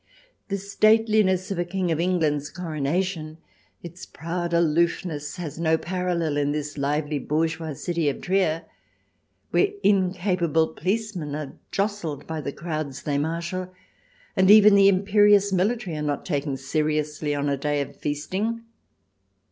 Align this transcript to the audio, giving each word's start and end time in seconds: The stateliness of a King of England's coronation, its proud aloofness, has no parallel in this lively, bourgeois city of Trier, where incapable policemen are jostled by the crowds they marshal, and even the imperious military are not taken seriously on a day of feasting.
The 0.47 0.57
stateliness 0.57 1.51
of 1.51 1.59
a 1.59 1.63
King 1.63 1.91
of 1.91 1.99
England's 1.99 2.49
coronation, 2.49 3.37
its 3.83 4.03
proud 4.03 4.51
aloofness, 4.51 5.35
has 5.35 5.59
no 5.59 5.77
parallel 5.77 6.37
in 6.37 6.53
this 6.53 6.75
lively, 6.75 7.19
bourgeois 7.19 7.73
city 7.73 8.09
of 8.09 8.19
Trier, 8.19 8.63
where 9.51 9.67
incapable 9.83 10.69
policemen 10.69 11.35
are 11.35 11.53
jostled 11.69 12.25
by 12.25 12.41
the 12.41 12.51
crowds 12.51 13.03
they 13.03 13.19
marshal, 13.19 13.71
and 14.35 14.49
even 14.49 14.73
the 14.73 14.87
imperious 14.87 15.53
military 15.53 15.95
are 15.95 16.01
not 16.01 16.25
taken 16.25 16.57
seriously 16.57 17.35
on 17.35 17.47
a 17.47 17.55
day 17.55 17.79
of 17.79 17.95
feasting. 17.95 18.63